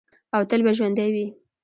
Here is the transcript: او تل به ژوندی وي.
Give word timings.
او 0.35 0.41
تل 0.49 0.61
به 0.65 0.71
ژوندی 0.77 1.09
وي. 1.13 1.27